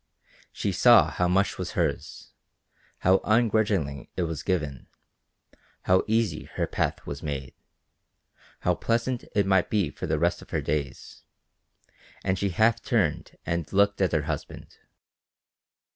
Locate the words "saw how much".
0.71-1.59